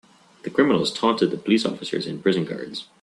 The 0.41 0.49
criminals 0.49 0.91
taunted 0.91 1.29
the 1.29 1.37
police 1.37 1.63
officers 1.63 2.07
and 2.07 2.23
prison 2.23 2.43
guards. 2.43 2.87